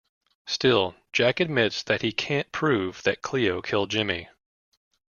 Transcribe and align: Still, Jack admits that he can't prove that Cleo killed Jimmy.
Still, 0.47 0.95
Jack 1.13 1.39
admits 1.39 1.83
that 1.83 2.01
he 2.01 2.11
can't 2.11 2.51
prove 2.51 3.03
that 3.03 3.21
Cleo 3.21 3.61
killed 3.61 3.91
Jimmy. 3.91 4.29